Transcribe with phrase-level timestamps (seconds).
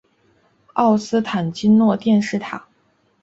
[0.73, 2.65] 奥斯坦金诺电视塔。